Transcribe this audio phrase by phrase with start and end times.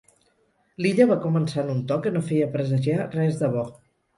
[0.85, 3.71] L'Illa va començar en un to que no feia presagiar res de bo.